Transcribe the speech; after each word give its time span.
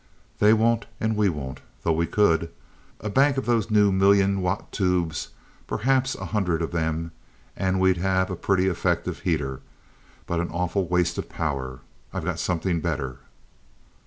"They 0.39 0.51
won't 0.51 0.87
and 0.99 1.15
we 1.15 1.29
won't 1.29 1.59
though 1.83 1.93
we 1.93 2.07
could. 2.07 2.49
A 3.01 3.09
bank 3.11 3.37
of 3.37 3.45
those 3.45 3.69
new 3.69 3.91
million 3.91 4.41
watt 4.41 4.71
tubes 4.71 5.29
perhaps 5.67 6.15
a 6.15 6.25
hundred 6.25 6.63
of 6.63 6.71
them 6.71 7.11
and 7.55 7.79
we'd 7.79 7.97
have 7.97 8.31
a 8.31 8.35
pretty 8.35 8.65
effective 8.67 9.19
heater 9.19 9.61
but 10.25 10.39
an 10.39 10.49
awful 10.49 10.87
waste 10.87 11.19
of 11.19 11.29
power. 11.29 11.81
I've 12.11 12.25
got 12.25 12.39
something 12.39 12.81
better." 12.81 13.17